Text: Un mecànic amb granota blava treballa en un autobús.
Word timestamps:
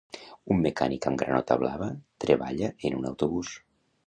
Un 0.53 0.61
mecànic 0.63 1.05
amb 1.11 1.21
granota 1.23 1.57
blava 1.65 1.91
treballa 2.25 2.71
en 2.91 2.97
un 3.03 3.07
autobús. 3.13 3.55